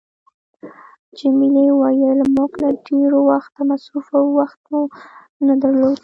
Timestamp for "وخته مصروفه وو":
3.29-4.35